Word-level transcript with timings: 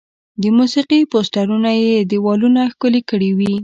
د 0.41 0.43
موسیقي 0.57 0.99
پوسټرونه 1.11 1.69
یې 1.83 1.95
دیوالونه 2.11 2.61
ښکلي 2.73 3.01
کړي 3.09 3.29
وي. 3.37 3.53